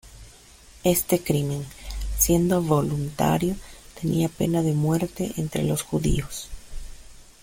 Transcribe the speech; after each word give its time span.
Este 0.83 1.21
crimen, 1.21 1.63
siendo 2.17 2.63
voluntario, 2.63 3.55
tenía 4.01 4.29
pena 4.29 4.63
de 4.63 4.73
muerte 4.73 5.31
entre 5.37 5.63
los 5.63 5.83
judíos. 5.83 6.49